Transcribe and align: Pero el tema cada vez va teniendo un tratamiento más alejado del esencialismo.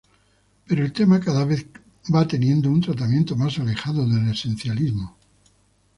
Pero 0.65 0.83
el 0.83 0.91
tema 0.93 1.19
cada 1.19 1.45
vez 1.45 1.67
va 2.11 2.27
teniendo 2.27 2.71
un 2.71 2.81
tratamiento 2.81 3.35
más 3.35 3.59
alejado 3.59 4.03
del 4.07 4.29
esencialismo. 4.31 5.15